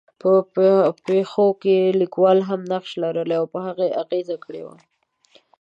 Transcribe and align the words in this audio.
په 0.21 0.31
پېښو 1.07 1.47
کې 1.61 1.75
لیکوال 2.01 2.39
هم 2.49 2.61
نقش 2.73 2.91
لرلی 3.03 3.35
او 3.39 3.45
پر 3.53 3.61
هغې 3.67 3.85
یې 3.89 3.97
اغېز 4.03 4.27
کړی 4.45 4.61
وي. 4.67 4.77